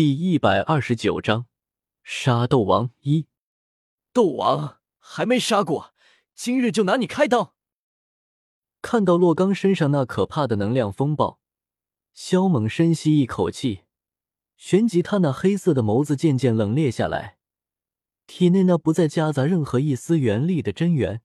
[0.00, 1.44] 第一百二十九章，
[2.02, 3.26] 杀斗王一。
[4.14, 5.92] 斗王还没杀过，
[6.34, 7.54] 今日就拿你开刀！
[8.80, 11.38] 看到洛刚身上那可怕的能量风暴，
[12.14, 13.82] 萧猛深吸一口气，
[14.56, 17.36] 旋即他那黑色的眸子渐渐冷冽下来，
[18.26, 21.20] 体内那不再夹杂任何一丝元力的真元，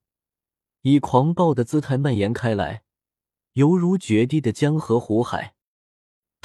[0.81, 2.83] 以狂暴的姿态蔓延开来，
[3.53, 5.54] 犹如绝地的江河湖海。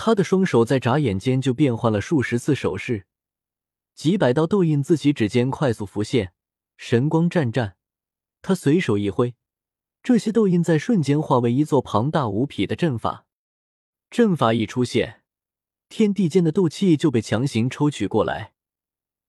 [0.03, 3.05] 他的双手在眨眼间就变换了数十次手势，
[3.95, 6.33] 几百道斗印自其指尖快速浮现，
[6.79, 7.77] 神光湛湛。
[8.41, 9.35] 他随手一挥，
[10.03, 13.27] 这些斗印在瞬间化为一座庞大无匹的阵法。
[14.11, 15.23] 阵法一出现，
[15.91, 18.55] 天地间的斗气就被强行抽取过来，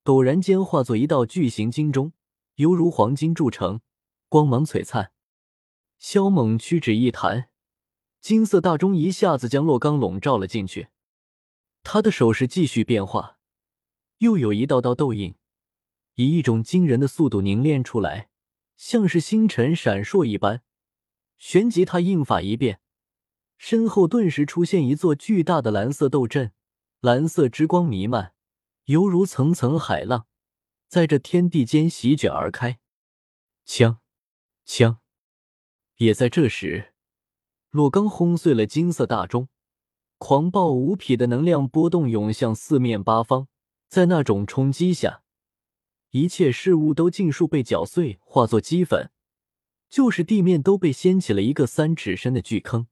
[0.06, 2.14] 陡然间化作一道巨型金钟，
[2.56, 3.82] 犹如黄金铸成，
[4.30, 5.12] 光芒璀璨。
[6.00, 7.51] 萧猛屈指一弹。
[8.22, 10.90] 金色大钟一下子将洛刚笼罩了进去，
[11.82, 13.40] 他的手势继续变化，
[14.20, 15.36] 又有一道道斗印
[16.14, 18.30] 以一种惊人的速度凝练出来，
[18.78, 20.62] 像是星辰闪烁一般。
[21.40, 22.80] 旋即，他印法一变，
[23.58, 26.52] 身后顿时出现一座巨大的蓝色斗阵，
[27.00, 28.36] 蓝色之光弥漫，
[28.86, 30.28] 犹如层层海浪，
[30.88, 32.80] 在这天地间席卷而开。
[33.66, 34.00] 枪，
[34.64, 35.00] 枪，
[35.96, 36.91] 也在这时。
[37.72, 39.48] 洛刚轰碎了金色大钟，
[40.18, 43.48] 狂暴无匹的能量波动涌向四面八方，
[43.88, 45.24] 在那种冲击下，
[46.10, 49.10] 一切事物都尽数被搅碎，化作齑粉，
[49.90, 52.88] 就是地面都被掀起了一个三尺深的巨坑。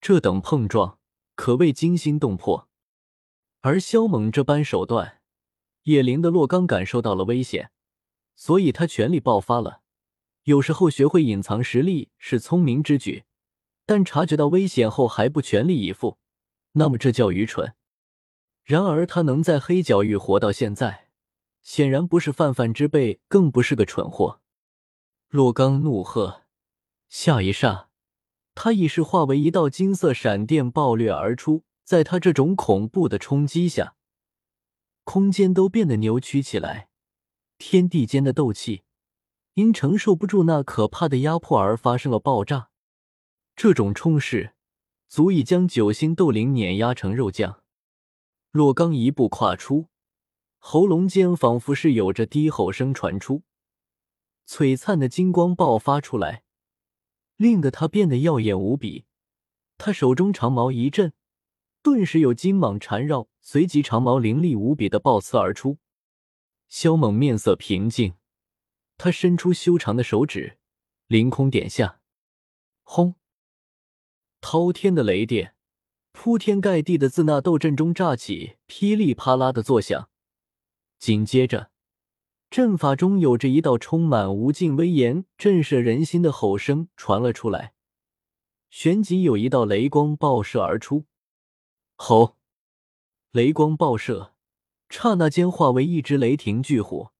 [0.00, 1.00] 这等碰撞
[1.34, 2.68] 可谓惊心动魄，
[3.62, 5.20] 而萧猛这般手段，
[5.82, 7.72] 也令的洛刚感受到了危险，
[8.36, 9.82] 所以他全力爆发了。
[10.44, 13.24] 有时候学会隐藏实力是聪明之举。
[13.90, 16.16] 但察觉到危险后还不全力以赴，
[16.74, 17.74] 那么这叫愚蠢。
[18.62, 21.08] 然而他能在黑角域活到现在，
[21.60, 24.40] 显然不是泛泛之辈，更不是个蠢货。
[25.28, 26.42] 洛刚怒喝，
[27.08, 27.88] 下一刹，
[28.54, 31.64] 他已是化为一道金色闪电暴掠而出。
[31.82, 33.96] 在他这种恐怖的冲击下，
[35.02, 36.90] 空间都变得扭曲起来，
[37.58, 38.84] 天地间的斗气
[39.54, 42.69] 因承受不住那可怕的压迫而发生了爆炸。
[43.62, 44.54] 这种冲势
[45.06, 47.62] 足以将九星斗灵碾压成肉酱。
[48.50, 49.90] 若刚一步跨出，
[50.56, 53.42] 喉咙间仿佛是有着低吼声传出，
[54.46, 56.42] 璀璨的金光爆发出来，
[57.36, 59.04] 令得他变得耀眼无比。
[59.76, 61.12] 他手中长矛一震，
[61.82, 65.76] 顿时有金蟒缠绕，随即长矛凌厉无比的爆刺而出。
[66.70, 68.14] 萧猛面色平静，
[68.96, 70.56] 他伸出修长的手指，
[71.08, 72.00] 凌空点下，
[72.82, 73.16] 轰！
[74.40, 75.54] 滔天的雷电，
[76.12, 80.08] 铺天盖地的自那斗阵中炸起，噼里啪啦的作响。
[80.98, 81.70] 紧接着，
[82.50, 87.74] 阵法中有着一道充满无尽威严、震慑人心的吼声传了出来，
[88.70, 91.04] 旋即有一道雷光爆射而出。
[91.96, 92.36] 吼！
[93.32, 94.34] 雷光爆射，
[94.88, 97.10] 刹那间化为一只雷霆巨虎，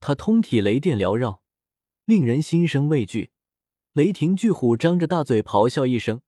[0.00, 1.42] 它通体雷电缭绕，
[2.06, 3.30] 令人心生畏惧。
[3.92, 6.20] 雷霆巨虎张着大嘴，咆哮一声。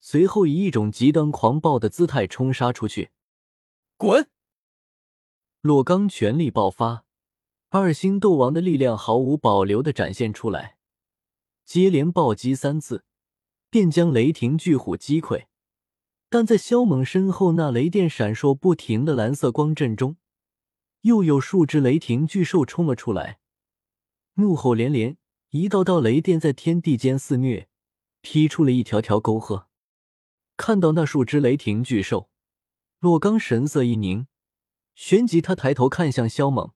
[0.00, 3.10] 随后以一种极端狂暴的姿态冲杀出去，
[3.96, 4.28] 滚！
[5.60, 7.04] 洛刚全力爆发，
[7.68, 10.78] 二星斗王的力量毫无保留的展现出来，
[11.66, 13.04] 接连暴击三次，
[13.68, 15.44] 便将雷霆巨虎击溃。
[16.30, 20.16] 但在萧猛身后那雷电闪烁不停的蓝色光阵中，
[21.02, 23.40] 又有数只雷霆巨兽冲了出来，
[24.34, 25.18] 怒吼连连，
[25.50, 27.68] 一道道雷电在天地间肆虐，
[28.22, 29.69] 劈出了一条条沟壑。
[30.60, 32.28] 看到那数只雷霆巨兽，
[32.98, 34.26] 洛刚神色一凝，
[34.94, 36.74] 旋即他抬头看向萧猛，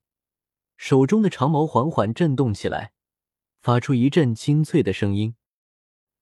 [0.78, 2.94] 手中的长矛缓缓震动起来，
[3.60, 5.36] 发出一阵清脆的声音。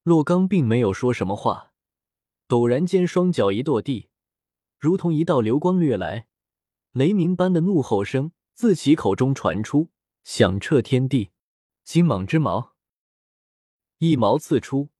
[0.02, 1.70] 洛刚并没有说什么话，
[2.48, 4.08] 陡然间双脚一跺地，
[4.80, 6.26] 如同一道流光掠来，
[6.90, 9.92] 雷鸣般的怒吼声自其口中传出，
[10.24, 11.30] 响彻天地。
[11.84, 12.72] 金蟒之矛，
[13.98, 14.90] 一矛刺出。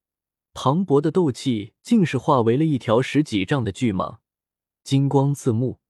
[0.53, 4.19] 磅礴的斗气竟是化为了一条十几丈的巨蟒，
[4.85, 5.81] 金光刺目，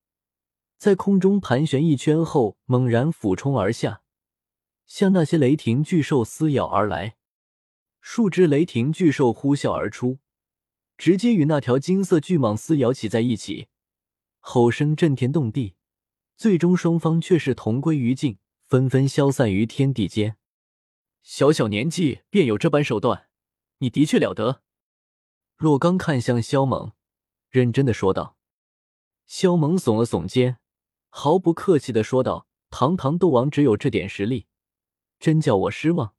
[0.77, 4.01] 在空中盘旋一圈后，猛然俯冲而下，
[4.85, 7.17] 向那些雷霆巨兽撕咬而来。
[7.99, 10.19] 数只雷霆巨兽呼啸而出，
[10.97, 13.67] 直接与那条金色巨蟒撕咬起在一起，
[14.39, 15.75] 吼声震天动地。
[16.35, 20.37] 最终，双方却是同归于尽，纷纷消散于天地间。
[21.21, 23.27] 小小年纪便有这般手段。
[23.83, 24.61] 你的确了得，
[25.57, 26.93] 洛刚看向萧猛，
[27.49, 28.37] 认真的说道。
[29.25, 30.57] 萧猛耸了耸肩，
[31.09, 34.47] 毫不客气的说道：“堂堂斗王只有这点实力，
[35.19, 36.15] 真叫我失望。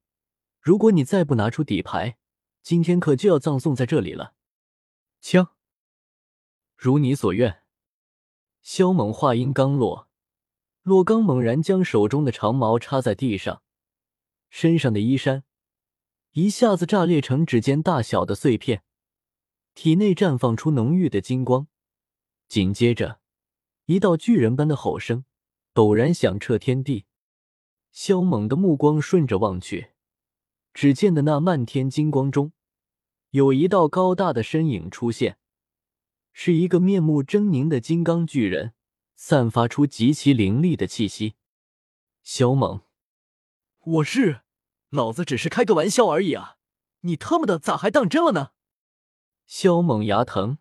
[0.61, 2.19] 如果你再不拿出底牌，
[2.63, 4.35] 今天可就要葬送在这里了。”
[5.23, 5.55] 枪，
[6.77, 7.63] 如你所愿。
[8.61, 10.11] 萧猛话音刚落，
[10.83, 13.63] 洛刚猛然将手中的长矛插在地上，
[14.51, 15.45] 身上的衣衫
[16.35, 18.83] 一下子炸裂成指尖大小的碎片，
[19.73, 21.69] 体内绽放出浓郁的金光。
[22.49, 23.21] 紧接着，
[23.85, 25.25] 一道巨人般的吼声
[25.73, 27.07] 陡然响彻天地。
[27.93, 29.93] 萧猛的目光顺着望去，
[30.73, 32.51] 只见的那漫天金光中，
[33.31, 35.39] 有一道高大的身影出现，
[36.33, 38.75] 是一个面目狰狞的金刚巨人，
[39.15, 41.37] 散发出极其凌厉的气息。
[42.25, 42.81] 萧猛，
[43.85, 44.41] 我是，
[44.95, 46.57] 老子只是开个玩笑而已啊！
[47.01, 48.51] 你他妈的咋还当真了呢？
[49.45, 50.59] 萧猛牙疼。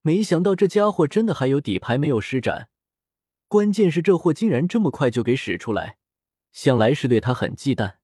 [0.00, 2.70] 没想到这家伙真的还有底牌没有施展，
[3.48, 5.98] 关键是这货竟然这么快就给使出来，
[6.50, 7.96] 想来是对他很忌惮。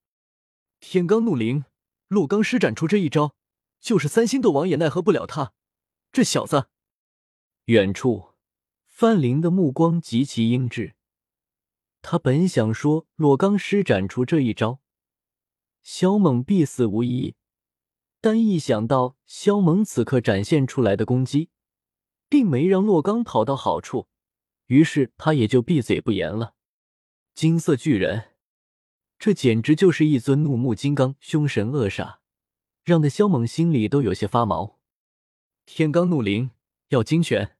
[0.80, 1.64] 天罡怒灵，
[2.08, 3.34] 陆刚施展出这一招，
[3.80, 5.54] 就是三星斗王也奈何不了他。
[6.12, 6.68] 这小子，
[7.64, 8.34] 远处
[8.86, 10.92] 范林的目光极其阴鸷，
[12.02, 14.80] 他本想说洛刚施展出这一招，
[15.90, 17.34] 萧猛必死无疑，
[18.20, 21.48] 但一想到萧猛此刻展现出来的攻击，
[22.28, 24.06] 并没让洛刚讨到好处，
[24.66, 26.54] 于是他也就闭嘴不言了。
[27.34, 28.32] 金色巨人，
[29.18, 32.18] 这简直就是一尊怒目金刚，凶神恶煞，
[32.84, 34.78] 让的萧猛心里都有些发毛。
[35.64, 36.50] 天罡怒灵，
[36.88, 37.56] 要金拳！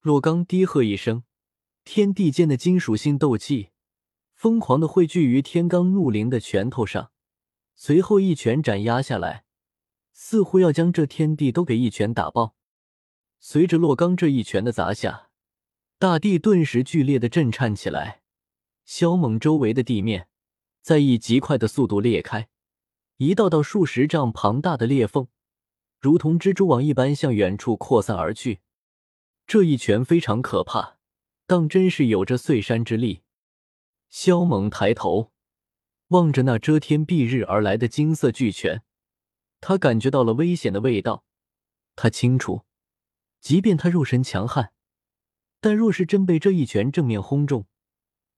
[0.00, 1.22] 洛刚低喝一声，
[1.84, 3.70] 天地间的金属性斗气
[4.36, 7.10] 疯狂的汇聚于天罡怒灵的拳头上，
[7.74, 9.44] 随后一拳斩压下来，
[10.12, 12.54] 似乎要将这天地都给一拳打爆。
[13.40, 15.30] 随着洛刚这一拳的砸下，
[15.98, 18.20] 大地顿时剧烈的震颤起来。
[18.84, 20.28] 萧猛周围的地面
[20.82, 22.48] 在以极快的速度裂开，
[23.16, 25.28] 一道道数十丈庞大的裂缝，
[25.98, 28.60] 如同蜘蛛网一般向远处扩散而去。
[29.46, 30.98] 这一拳非常可怕，
[31.46, 33.22] 当真是有着碎山之力。
[34.18, 35.30] 萧猛抬头
[36.06, 38.82] 望着那遮天蔽日而来的金色巨拳，
[39.60, 41.26] 他感觉到了危险的味道。
[41.94, 42.64] 他清楚。
[43.42, 44.72] 即便他肉身强悍，
[45.60, 47.66] 但若是真被这一拳正面轰中，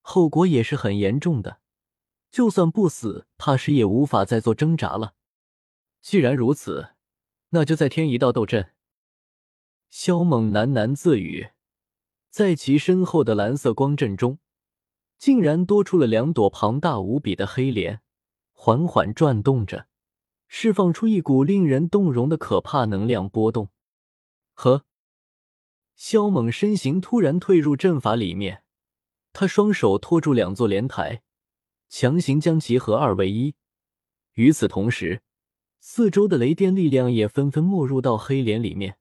[0.01, 1.61] 后果也是很严重的。
[2.29, 5.15] 就算不死，怕是也无法再做挣扎了。
[6.01, 6.89] 既然如此，
[7.51, 8.73] 那就再添一道斗阵。
[9.89, 11.51] 萧猛喃喃自语，
[12.29, 14.39] 在其身后的蓝色光阵中，
[15.19, 17.99] 竟然多出了两朵庞大无比的黑莲，
[18.53, 19.87] 缓缓转动着，
[20.47, 23.69] 释放出一股令人动容的可怕能量波动。
[24.53, 24.85] 呵。
[25.93, 28.63] 萧猛身形突然退入阵法里面，
[29.33, 31.21] 他双手托住两座莲台，
[31.89, 33.55] 强行将其合二为一。
[34.35, 35.21] 与此同时，
[35.81, 38.97] 四周的雷电力量也纷纷没入到黑莲里面，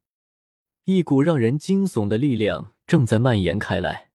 [0.82, 4.10] 一股让人惊悚的力量正在蔓延开来。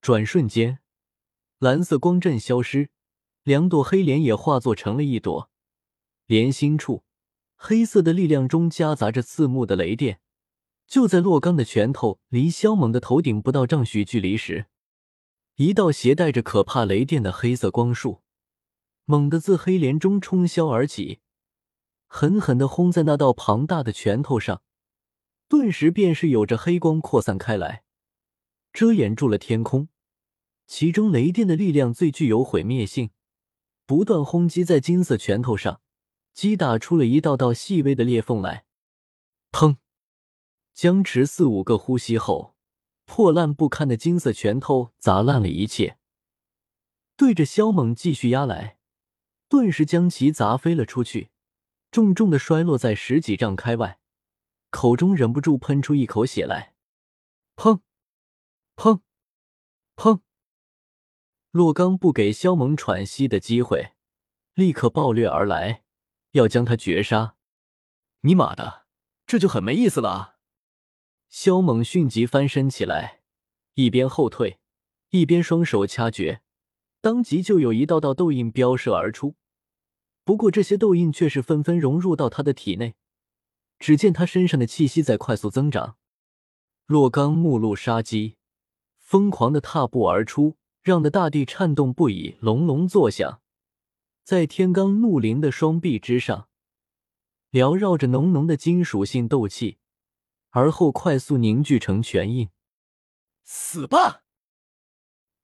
[0.00, 0.78] 转瞬间，
[1.60, 2.88] 蓝色光阵消失，
[3.42, 5.50] 两朵黑莲也化作成了一朵。
[6.24, 7.04] 莲心处，
[7.54, 10.20] 黑色的力量中夹杂着刺目的雷电。
[10.86, 14.68] 就在洛刚的拳头离萧猛的头顶不到丈许距离时，
[15.56, 18.22] 一道携带着可怕雷电的黑色光束
[19.04, 21.20] 猛地自黑莲中冲霄而起，
[22.06, 24.62] 狠狠地轰在那道庞大的拳头上，
[25.46, 27.84] 顿时便是有着黑光扩散开来，
[28.72, 29.88] 遮掩住了天空。
[30.70, 33.10] 其中雷电的力量最具有毁灭性，
[33.86, 35.80] 不断轰击在金色拳头上，
[36.32, 38.64] 击打出了一道道细微的裂缝来。
[39.50, 39.78] 砰！
[40.72, 42.54] 僵持四五个呼吸后，
[43.04, 45.98] 破烂不堪的金色拳头砸烂了一切，
[47.16, 48.78] 对着萧猛继续压来，
[49.48, 51.30] 顿时将其砸飞了出去，
[51.90, 53.98] 重重的摔落在十几丈开外，
[54.70, 56.76] 口中忍不住喷出一口血来。
[57.56, 57.80] 砰！
[58.76, 59.00] 砰！
[59.96, 60.20] 砰！
[61.52, 63.94] 洛刚不给萧猛喘息的机会，
[64.54, 65.82] 立刻暴掠而来，
[66.30, 67.34] 要将他绝杀。
[68.20, 68.86] 你妈的，
[69.26, 70.36] 这就很没意思了啊！
[71.28, 73.22] 萧猛迅即翻身起来，
[73.74, 74.60] 一边后退，
[75.08, 76.40] 一边双手掐诀，
[77.00, 79.34] 当即就有一道道痘印飙射而出。
[80.22, 82.94] 不过这些痘印却是纷纷融入到他的体内，
[83.80, 85.96] 只见他身上的气息在快速增长。
[86.86, 88.36] 洛刚目露杀机，
[88.98, 93.40] 疯狂的踏步而出，让的大地颤动不已，隆隆作响。
[94.24, 96.48] 在天罡怒灵的双臂之上，
[97.50, 99.78] 缭绕着浓浓的金属性斗气。
[100.52, 102.48] 而后快速凝聚成拳印。
[103.44, 104.24] 死吧！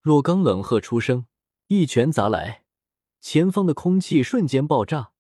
[0.00, 1.26] 若刚冷喝出声，
[1.68, 2.64] 一拳砸来，
[3.20, 5.12] 前方的空气瞬间爆炸，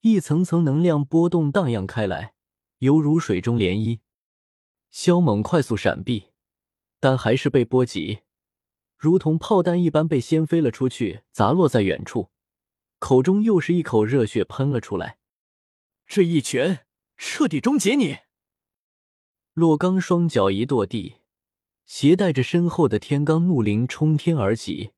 [0.00, 2.34] 一层层能量波动荡漾开来，
[2.78, 4.00] 犹如水中涟漪。
[4.90, 6.32] 萧猛快速闪避，
[6.98, 8.22] 但还是被波及，
[9.02, 12.30] 如同炮弹一般被掀飞了出去，砸落在远处，
[13.00, 15.18] 口中又是一口热血喷了出来。
[16.06, 18.18] 这一拳彻底终结你！
[19.54, 21.16] 洛刚双脚一跺地。
[21.84, 24.92] 携带着身后的天罡怒灵冲天而起，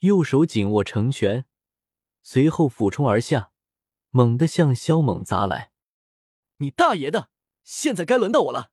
[0.00, 1.44] 右手紧握成拳，
[2.24, 3.52] 随后俯冲而下，
[4.10, 5.70] 猛地向萧猛砸来。
[6.56, 7.30] 你大爷的！
[7.62, 8.72] 现在该轮到我了！